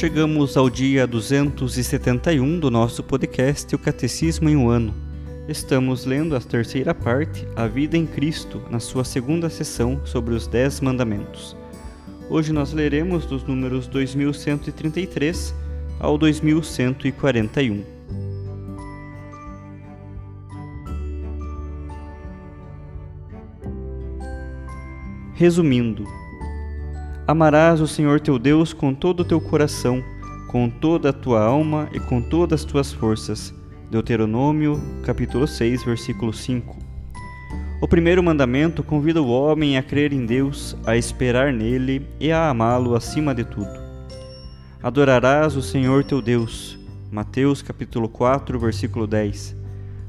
Chegamos 0.00 0.56
ao 0.56 0.70
dia 0.70 1.06
271 1.06 2.58
do 2.58 2.70
nosso 2.70 3.02
podcast 3.02 3.74
O 3.74 3.78
Catecismo 3.78 4.48
em 4.48 4.56
um 4.56 4.70
Ano. 4.70 4.94
Estamos 5.46 6.06
lendo 6.06 6.34
a 6.34 6.40
terceira 6.40 6.94
parte, 6.94 7.46
A 7.54 7.66
Vida 7.66 7.98
em 7.98 8.06
Cristo, 8.06 8.62
na 8.70 8.80
sua 8.80 9.04
segunda 9.04 9.50
sessão 9.50 10.00
sobre 10.06 10.34
os 10.34 10.46
Dez 10.46 10.80
Mandamentos. 10.80 11.54
Hoje 12.30 12.50
nós 12.50 12.72
leremos 12.72 13.26
dos 13.26 13.44
números 13.44 13.86
2133 13.88 15.54
ao 15.98 16.16
2141. 16.16 17.84
Resumindo, 25.34 26.06
Amarás 27.30 27.80
o 27.80 27.86
Senhor 27.86 28.18
teu 28.18 28.40
Deus 28.40 28.72
com 28.72 28.92
todo 28.92 29.20
o 29.20 29.24
teu 29.24 29.40
coração, 29.40 30.02
com 30.48 30.68
toda 30.68 31.10
a 31.10 31.12
tua 31.12 31.40
alma 31.40 31.88
e 31.92 32.00
com 32.00 32.20
todas 32.20 32.62
as 32.62 32.66
tuas 32.66 32.92
forças. 32.92 33.54
Deuteronômio, 33.88 34.82
capítulo 35.04 35.46
6, 35.46 35.84
versículo 35.84 36.32
5. 36.32 36.76
O 37.80 37.86
primeiro 37.86 38.20
mandamento 38.20 38.82
convida 38.82 39.22
o 39.22 39.28
homem 39.28 39.78
a 39.78 39.82
crer 39.84 40.12
em 40.12 40.26
Deus, 40.26 40.76
a 40.84 40.96
esperar 40.96 41.52
nele 41.52 42.04
e 42.18 42.32
a 42.32 42.50
amá-lo 42.50 42.96
acima 42.96 43.32
de 43.32 43.44
tudo. 43.44 43.78
Adorarás 44.82 45.54
o 45.54 45.62
Senhor 45.62 46.02
teu 46.02 46.20
Deus. 46.20 46.76
Mateus 47.12 47.62
capítulo 47.62 48.08
4, 48.08 48.58
versículo 48.58 49.06
10. 49.06 49.54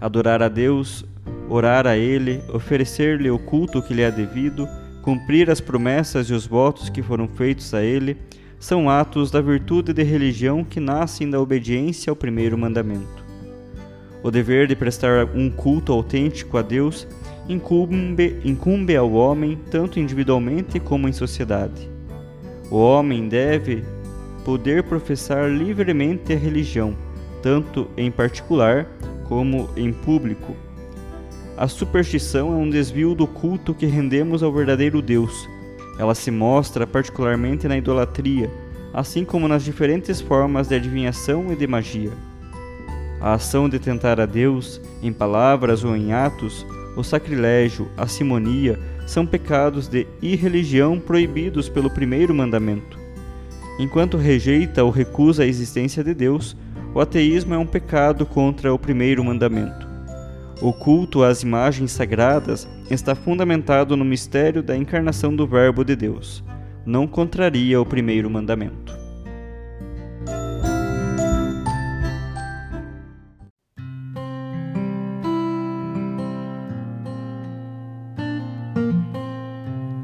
Adorar 0.00 0.40
a 0.40 0.48
Deus, 0.48 1.04
orar 1.48 1.84
a 1.84 1.96
ele, 1.96 2.40
oferecer-lhe 2.54 3.28
o 3.28 3.40
culto 3.40 3.82
que 3.82 3.92
lhe 3.92 4.02
é 4.02 4.10
devido, 4.12 4.68
cumprir 5.08 5.48
as 5.48 5.58
promessas 5.58 6.28
e 6.28 6.34
os 6.34 6.46
votos 6.46 6.90
que 6.90 7.02
foram 7.02 7.26
feitos 7.26 7.72
a 7.72 7.82
ele, 7.82 8.14
são 8.60 8.90
atos 8.90 9.30
da 9.30 9.40
virtude 9.40 9.90
de 9.94 10.02
religião 10.02 10.62
que 10.62 10.78
nascem 10.78 11.30
da 11.30 11.40
obediência 11.40 12.10
ao 12.10 12.14
primeiro 12.14 12.58
mandamento. 12.58 13.24
O 14.22 14.30
dever 14.30 14.66
de 14.66 14.76
prestar 14.76 15.24
um 15.34 15.48
culto 15.48 15.94
autêntico 15.94 16.58
a 16.58 16.62
Deus 16.62 17.08
incumbe, 17.48 18.36
incumbe 18.44 18.94
ao 18.96 19.10
homem 19.12 19.58
tanto 19.70 19.98
individualmente 19.98 20.78
como 20.78 21.08
em 21.08 21.12
sociedade. 21.14 21.88
O 22.70 22.76
homem 22.76 23.30
deve 23.30 23.82
poder 24.44 24.82
professar 24.82 25.50
livremente 25.50 26.34
a 26.34 26.36
religião, 26.36 26.94
tanto 27.42 27.88
em 27.96 28.10
particular 28.10 28.86
como 29.24 29.70
em 29.74 29.90
público 29.90 30.54
a 31.58 31.66
superstição 31.66 32.52
é 32.52 32.56
um 32.56 32.70
desvio 32.70 33.16
do 33.16 33.26
culto 33.26 33.74
que 33.74 33.84
rendemos 33.84 34.44
ao 34.44 34.52
verdadeiro 34.52 35.02
Deus. 35.02 35.48
Ela 35.98 36.14
se 36.14 36.30
mostra 36.30 36.86
particularmente 36.86 37.66
na 37.66 37.76
idolatria, 37.76 38.48
assim 38.94 39.24
como 39.24 39.48
nas 39.48 39.64
diferentes 39.64 40.20
formas 40.20 40.68
de 40.68 40.76
adivinhação 40.76 41.52
e 41.52 41.56
de 41.56 41.66
magia. 41.66 42.12
A 43.20 43.34
ação 43.34 43.68
de 43.68 43.80
tentar 43.80 44.20
a 44.20 44.26
Deus, 44.26 44.80
em 45.02 45.12
palavras 45.12 45.82
ou 45.82 45.96
em 45.96 46.12
atos, 46.12 46.64
o 46.96 47.02
sacrilégio, 47.02 47.88
a 47.96 48.06
simonia, 48.06 48.78
são 49.04 49.26
pecados 49.26 49.88
de 49.88 50.06
irreligião 50.22 51.00
proibidos 51.00 51.68
pelo 51.68 51.90
primeiro 51.90 52.32
mandamento. 52.32 52.96
Enquanto 53.80 54.16
rejeita 54.16 54.84
ou 54.84 54.90
recusa 54.90 55.42
a 55.42 55.46
existência 55.46 56.04
de 56.04 56.14
Deus, 56.14 56.56
o 56.94 57.00
ateísmo 57.00 57.52
é 57.52 57.58
um 57.58 57.66
pecado 57.66 58.24
contra 58.24 58.72
o 58.72 58.78
primeiro 58.78 59.24
mandamento. 59.24 59.87
O 60.60 60.72
culto 60.72 61.22
às 61.22 61.44
imagens 61.44 61.92
sagradas 61.92 62.66
está 62.90 63.14
fundamentado 63.14 63.96
no 63.96 64.04
mistério 64.04 64.60
da 64.60 64.76
encarnação 64.76 65.34
do 65.34 65.46
Verbo 65.46 65.84
de 65.84 65.94
Deus. 65.94 66.42
Não 66.84 67.06
contraria 67.06 67.80
o 67.80 67.86
primeiro 67.86 68.28
mandamento. 68.28 68.98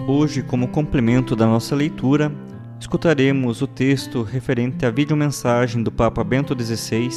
Hoje, 0.07 0.41
como 0.43 0.69
complemento 0.69 1.35
da 1.35 1.47
nossa 1.47 1.75
leitura, 1.75 2.31
escutaremos 2.79 3.61
o 3.61 3.67
texto 3.67 4.23
referente 4.23 4.87
à 4.87 4.91
videomensagem 4.91 5.83
do 5.83 5.91
Papa 5.91 6.23
Bento 6.23 6.55
XVI 6.55 7.11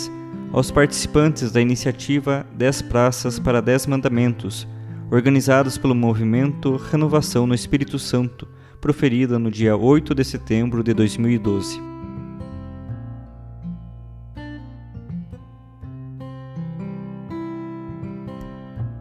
aos 0.51 0.71
participantes 0.71 1.51
da 1.51 1.61
iniciativa 1.61 2.45
10 2.53 2.83
Praças 2.83 3.37
para 3.37 3.61
10 3.61 3.87
Mandamentos, 3.87 4.67
organizados 5.11 5.77
pelo 5.77 5.93
movimento 5.93 6.75
Renovação 6.77 7.45
no 7.45 7.53
Espírito 7.53 7.99
Santo, 7.99 8.47
proferida 8.79 9.37
no 9.37 9.51
dia 9.51 9.75
8 9.75 10.15
de 10.15 10.23
setembro 10.23 10.83
de 10.83 10.93
2012. 10.93 11.81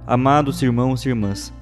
Amados 0.06 0.62
irmãos 0.62 1.04
e 1.04 1.08
irmãs, 1.08 1.52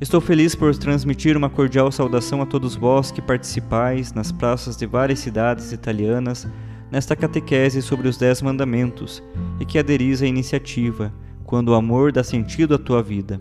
estou 0.00 0.20
feliz 0.20 0.54
por 0.54 0.76
transmitir 0.76 1.34
uma 1.36 1.48
cordial 1.48 1.90
saudação 1.90 2.42
a 2.42 2.46
todos 2.46 2.74
vós 2.74 3.10
que 3.10 3.22
participais 3.22 4.12
nas 4.12 4.30
praças 4.30 4.76
de 4.76 4.84
várias 4.86 5.18
cidades 5.18 5.72
italianas 5.72 6.46
nesta 6.90 7.16
catequese 7.16 7.82
sobre 7.82 8.08
os 8.08 8.16
Dez 8.16 8.40
Mandamentos 8.42 9.22
e 9.60 9.64
que 9.64 9.78
aderis 9.78 10.22
à 10.22 10.26
iniciativa, 10.26 11.12
quando 11.44 11.68
o 11.68 11.74
amor 11.74 12.12
dá 12.12 12.22
sentido 12.22 12.74
à 12.74 12.78
tua 12.78 13.02
vida. 13.02 13.40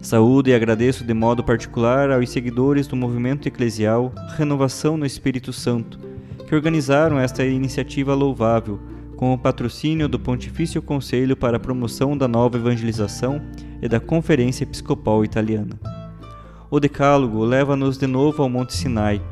Saúdo 0.00 0.50
e 0.50 0.54
agradeço 0.54 1.04
de 1.04 1.14
modo 1.14 1.42
particular 1.42 2.10
aos 2.10 2.28
seguidores 2.28 2.86
do 2.86 2.94
movimento 2.94 3.48
eclesial 3.48 4.12
Renovação 4.36 4.96
no 4.96 5.06
Espírito 5.06 5.52
Santo, 5.52 5.98
que 6.46 6.54
organizaram 6.54 7.18
esta 7.18 7.44
iniciativa 7.44 8.14
louvável, 8.14 8.78
com 9.16 9.32
o 9.32 9.38
patrocínio 9.38 10.08
do 10.08 10.18
Pontifício 10.18 10.82
Conselho 10.82 11.36
para 11.36 11.56
a 11.56 11.60
Promoção 11.60 12.16
da 12.16 12.28
Nova 12.28 12.58
Evangelização 12.58 13.40
e 13.80 13.88
da 13.88 13.98
Conferência 13.98 14.64
Episcopal 14.64 15.24
Italiana. 15.24 15.78
O 16.70 16.80
Decálogo 16.80 17.44
leva-nos 17.44 17.96
de 17.96 18.06
novo 18.06 18.42
ao 18.42 18.48
Monte 18.48 18.74
Sinai, 18.74 19.22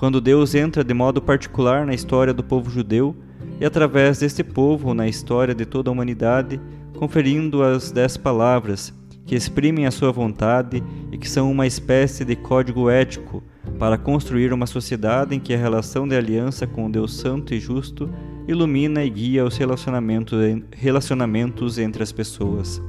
quando 0.00 0.18
Deus 0.18 0.54
entra 0.54 0.82
de 0.82 0.94
modo 0.94 1.20
particular 1.20 1.84
na 1.84 1.92
história 1.92 2.32
do 2.32 2.42
povo 2.42 2.70
judeu 2.70 3.14
e, 3.60 3.66
através 3.66 4.18
deste 4.18 4.42
povo, 4.42 4.94
na 4.94 5.06
história 5.06 5.54
de 5.54 5.66
toda 5.66 5.90
a 5.90 5.92
humanidade, 5.92 6.58
conferindo 6.96 7.62
as 7.62 7.92
dez 7.92 8.16
palavras 8.16 8.94
que 9.26 9.34
exprimem 9.34 9.84
a 9.84 9.90
sua 9.90 10.10
vontade 10.10 10.82
e 11.12 11.18
que 11.18 11.28
são 11.28 11.50
uma 11.50 11.66
espécie 11.66 12.24
de 12.24 12.34
código 12.34 12.88
ético 12.88 13.42
para 13.78 13.98
construir 13.98 14.54
uma 14.54 14.66
sociedade 14.66 15.36
em 15.36 15.38
que 15.38 15.52
a 15.52 15.58
relação 15.58 16.08
de 16.08 16.16
aliança 16.16 16.66
com 16.66 16.86
o 16.86 16.90
Deus 16.90 17.18
Santo 17.18 17.52
e 17.52 17.60
Justo 17.60 18.08
ilumina 18.48 19.04
e 19.04 19.10
guia 19.10 19.44
os 19.44 19.58
relacionamentos 19.58 21.78
entre 21.78 22.02
as 22.02 22.10
pessoas. 22.10 22.80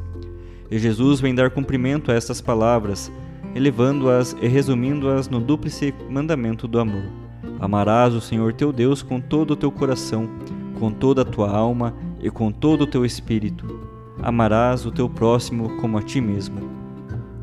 E 0.72 0.80
Jesus 0.80 1.20
vem 1.20 1.36
dar 1.36 1.50
cumprimento 1.50 2.10
a 2.10 2.16
estas 2.16 2.40
palavras 2.40 3.12
elevando-as 3.56 4.36
e 4.42 4.48
resumindo-as 4.48 5.30
no 5.30 5.40
dúplice 5.40 5.94
mandamento 6.10 6.68
do 6.68 6.80
amor. 6.80 7.04
Amarás 7.60 8.14
o 8.14 8.22
Senhor 8.22 8.54
teu 8.54 8.72
Deus 8.72 9.02
com 9.02 9.20
todo 9.20 9.52
o 9.52 9.56
teu 9.56 9.72
coração, 9.72 10.30
com 10.80 10.92
toda 10.92 11.22
a 11.22 11.26
tua 11.26 11.50
alma 11.50 11.94
e 12.20 12.30
com 12.30 12.52
todo 12.52 12.82
o 12.82 12.88
teu 12.88 13.06
espírito. 13.06 13.80
Amarás 14.22 14.86
o 14.86 14.92
teu 14.92 15.10
próximo 15.10 15.78
como 15.78 15.98
a 15.98 16.02
ti 16.02 16.22
mesmo. 16.22 16.60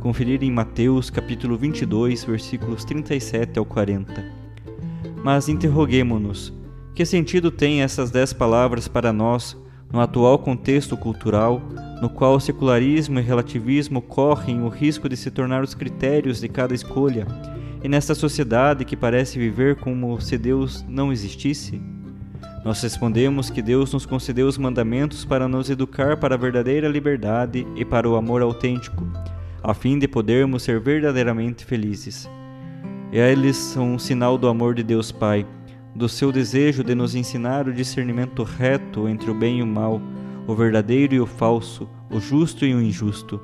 Conferir 0.00 0.42
em 0.42 0.50
Mateus 0.50 1.10
capítulo 1.10 1.56
22, 1.56 2.24
versículos 2.24 2.84
37 2.84 3.58
ao 3.58 3.64
40. 3.64 4.24
Mas 5.22 5.48
interroguemo-nos: 5.48 6.52
que 6.94 7.04
sentido 7.04 7.50
têm 7.50 7.82
essas 7.82 8.10
dez 8.10 8.32
palavras 8.32 8.88
para 8.88 9.12
nós, 9.12 9.56
No 9.92 10.00
atual 10.00 10.38
contexto 10.38 10.96
cultural, 10.96 11.62
no 12.00 12.08
qual 12.08 12.34
o 12.34 12.40
secularismo 12.40 13.18
e 13.18 13.22
relativismo 13.22 14.00
correm 14.00 14.62
o 14.62 14.68
risco 14.68 15.08
de 15.08 15.16
se 15.16 15.30
tornar 15.30 15.62
os 15.62 15.74
critérios 15.74 16.40
de 16.40 16.48
cada 16.48 16.74
escolha, 16.74 17.26
e 17.82 17.88
nesta 17.88 18.14
sociedade 18.14 18.84
que 18.84 18.96
parece 18.96 19.38
viver 19.38 19.76
como 19.76 20.20
se 20.20 20.36
Deus 20.36 20.84
não 20.88 21.12
existisse? 21.12 21.80
Nós 22.64 22.82
respondemos 22.82 23.50
que 23.50 23.62
Deus 23.62 23.92
nos 23.92 24.04
concedeu 24.04 24.46
os 24.46 24.58
mandamentos 24.58 25.24
para 25.24 25.48
nos 25.48 25.70
educar 25.70 26.16
para 26.16 26.34
a 26.34 26.38
verdadeira 26.38 26.88
liberdade 26.88 27.66
e 27.76 27.84
para 27.84 28.08
o 28.08 28.16
amor 28.16 28.42
autêntico, 28.42 29.06
a 29.62 29.72
fim 29.72 29.98
de 29.98 30.08
podermos 30.08 30.64
ser 30.64 30.80
verdadeiramente 30.80 31.64
felizes. 31.64 32.28
Eles 33.12 33.56
são 33.56 33.94
um 33.94 33.98
sinal 33.98 34.36
do 34.36 34.48
amor 34.48 34.74
de 34.74 34.82
Deus 34.82 35.10
Pai, 35.10 35.46
do 35.94 36.08
seu 36.08 36.30
desejo 36.30 36.84
de 36.84 36.94
nos 36.94 37.14
ensinar 37.14 37.66
o 37.66 37.72
discernimento 37.72 38.42
reto 38.42 39.08
entre 39.08 39.30
o 39.30 39.34
bem 39.34 39.60
e 39.60 39.62
o 39.62 39.66
mal, 39.66 40.00
o 40.48 40.54
verdadeiro 40.54 41.14
e 41.14 41.20
o 41.20 41.26
falso, 41.26 41.86
o 42.10 42.18
justo 42.18 42.64
e 42.64 42.74
o 42.74 42.80
injusto. 42.80 43.38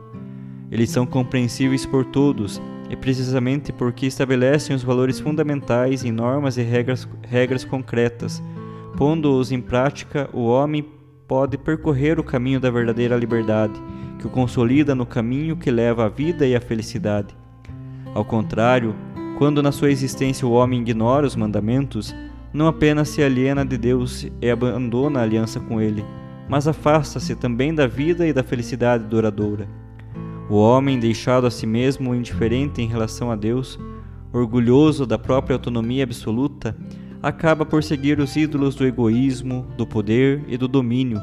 Eles 0.70 0.88
são 0.88 1.04
compreensíveis 1.04 1.84
por 1.84 2.06
todos, 2.06 2.60
e 2.88 2.96
precisamente 2.96 3.72
porque 3.72 4.06
estabelecem 4.06 4.74
os 4.74 4.82
valores 4.82 5.20
fundamentais 5.20 6.02
em 6.02 6.10
normas 6.10 6.56
e 6.56 6.62
regras, 6.62 7.06
regras 7.22 7.62
concretas. 7.62 8.42
Pondo-os 8.96 9.52
em 9.52 9.60
prática, 9.60 10.30
o 10.32 10.46
homem 10.46 10.84
pode 11.28 11.58
percorrer 11.58 12.18
o 12.18 12.24
caminho 12.24 12.58
da 12.58 12.70
verdadeira 12.70 13.16
liberdade, 13.16 13.74
que 14.18 14.26
o 14.26 14.30
consolida 14.30 14.94
no 14.94 15.04
caminho 15.04 15.56
que 15.56 15.70
leva 15.70 16.06
à 16.06 16.08
vida 16.08 16.46
e 16.46 16.56
à 16.56 16.60
felicidade. 16.60 17.36
Ao 18.14 18.24
contrário, 18.24 18.94
quando 19.36 19.62
na 19.62 19.72
sua 19.72 19.90
existência 19.90 20.46
o 20.48 20.52
homem 20.52 20.80
ignora 20.80 21.26
os 21.26 21.36
mandamentos, 21.36 22.14
não 22.50 22.66
apenas 22.66 23.10
se 23.10 23.22
aliena 23.22 23.64
de 23.64 23.76
Deus 23.76 24.26
e 24.40 24.50
abandona 24.50 25.20
a 25.20 25.22
aliança 25.22 25.60
com 25.60 25.80
Ele, 25.80 26.04
mas 26.48 26.68
afasta-se 26.68 27.34
também 27.34 27.74
da 27.74 27.86
vida 27.86 28.26
e 28.26 28.32
da 28.32 28.42
felicidade 28.42 29.04
duradoura. 29.04 29.68
O 30.48 30.56
homem, 30.56 30.98
deixado 30.98 31.46
a 31.46 31.50
si 31.50 31.66
mesmo 31.66 32.14
indiferente 32.14 32.82
em 32.82 32.86
relação 32.86 33.30
a 33.30 33.36
Deus, 33.36 33.78
orgulhoso 34.32 35.06
da 35.06 35.18
própria 35.18 35.54
autonomia 35.54 36.04
absoluta, 36.04 36.76
acaba 37.22 37.64
por 37.64 37.82
seguir 37.82 38.18
os 38.20 38.36
ídolos 38.36 38.74
do 38.74 38.86
egoísmo, 38.86 39.66
do 39.78 39.86
poder 39.86 40.44
e 40.46 40.58
do 40.58 40.68
domínio, 40.68 41.18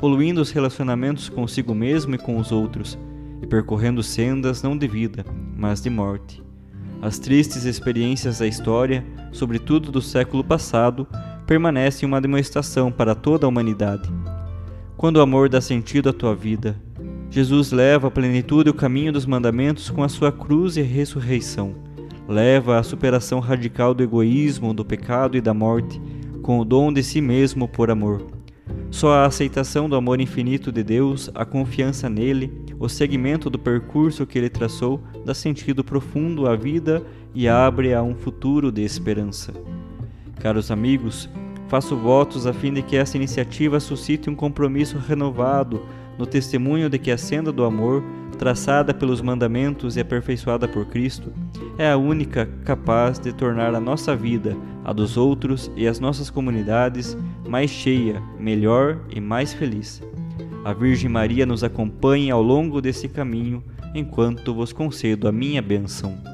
poluindo 0.00 0.40
os 0.40 0.50
relacionamentos 0.50 1.28
consigo 1.28 1.74
mesmo 1.74 2.16
e 2.16 2.18
com 2.18 2.36
os 2.38 2.50
outros, 2.50 2.98
e 3.40 3.46
percorrendo 3.46 4.02
sendas 4.02 4.62
não 4.62 4.76
de 4.76 4.88
vida, 4.88 5.24
mas 5.56 5.80
de 5.80 5.88
morte. 5.88 6.42
As 7.00 7.18
tristes 7.18 7.64
experiências 7.64 8.38
da 8.38 8.46
história, 8.46 9.04
sobretudo 9.30 9.92
do 9.92 10.00
século 10.00 10.42
passado, 10.42 11.06
permanecem 11.46 12.08
uma 12.08 12.20
demonstração 12.20 12.90
para 12.90 13.14
toda 13.14 13.46
a 13.46 13.48
humanidade. 13.48 14.10
Quando 15.04 15.18
o 15.18 15.20
amor 15.20 15.50
dá 15.50 15.60
sentido 15.60 16.08
à 16.08 16.14
tua 16.14 16.34
vida, 16.34 16.80
Jesus 17.28 17.70
leva 17.72 18.08
à 18.08 18.10
plenitude 18.10 18.70
o 18.70 18.74
caminho 18.74 19.12
dos 19.12 19.26
mandamentos 19.26 19.90
com 19.90 20.02
a 20.02 20.08
sua 20.08 20.32
cruz 20.32 20.78
e 20.78 20.80
ressurreição. 20.80 21.74
Leva 22.26 22.78
à 22.78 22.82
superação 22.82 23.38
radical 23.38 23.92
do 23.92 24.02
egoísmo, 24.02 24.72
do 24.72 24.82
pecado 24.82 25.36
e 25.36 25.42
da 25.42 25.52
morte, 25.52 26.00
com 26.40 26.58
o 26.58 26.64
dom 26.64 26.90
de 26.90 27.02
si 27.02 27.20
mesmo 27.20 27.68
por 27.68 27.90
amor. 27.90 28.26
Só 28.90 29.12
a 29.12 29.26
aceitação 29.26 29.90
do 29.90 29.94
amor 29.94 30.22
infinito 30.22 30.72
de 30.72 30.82
Deus, 30.82 31.30
a 31.34 31.44
confiança 31.44 32.08
nele, 32.08 32.50
o 32.80 32.88
seguimento 32.88 33.50
do 33.50 33.58
percurso 33.58 34.24
que 34.24 34.38
ele 34.38 34.48
traçou 34.48 35.02
dá 35.22 35.34
sentido 35.34 35.84
profundo 35.84 36.46
à 36.46 36.56
vida 36.56 37.04
e 37.34 37.46
abre 37.46 37.92
a 37.92 38.02
um 38.02 38.14
futuro 38.14 38.72
de 38.72 38.80
esperança. 38.80 39.52
Caros 40.40 40.70
amigos, 40.70 41.28
faço 41.74 41.96
votos 41.96 42.46
a 42.46 42.52
fim 42.52 42.72
de 42.72 42.82
que 42.82 42.94
essa 42.94 43.16
iniciativa 43.16 43.80
suscite 43.80 44.30
um 44.30 44.34
compromisso 44.36 44.96
renovado 44.96 45.84
no 46.16 46.24
testemunho 46.24 46.88
de 46.88 47.00
que 47.00 47.10
a 47.10 47.18
senda 47.18 47.50
do 47.50 47.64
amor, 47.64 48.00
traçada 48.38 48.94
pelos 48.94 49.20
mandamentos 49.20 49.96
e 49.96 50.00
aperfeiçoada 50.00 50.68
por 50.68 50.86
Cristo, 50.86 51.32
é 51.76 51.90
a 51.90 51.96
única 51.96 52.48
capaz 52.64 53.18
de 53.18 53.32
tornar 53.32 53.74
a 53.74 53.80
nossa 53.80 54.14
vida, 54.14 54.56
a 54.84 54.92
dos 54.92 55.16
outros 55.16 55.68
e 55.74 55.88
as 55.88 55.98
nossas 55.98 56.30
comunidades 56.30 57.18
mais 57.48 57.70
cheia, 57.70 58.22
melhor 58.38 59.00
e 59.10 59.20
mais 59.20 59.52
feliz. 59.52 60.00
A 60.64 60.72
Virgem 60.72 61.10
Maria 61.10 61.44
nos 61.44 61.64
acompanhe 61.64 62.30
ao 62.30 62.40
longo 62.40 62.80
desse 62.80 63.08
caminho, 63.08 63.60
enquanto 63.92 64.54
vos 64.54 64.72
concedo 64.72 65.26
a 65.26 65.32
minha 65.32 65.60
bênção. 65.60 66.33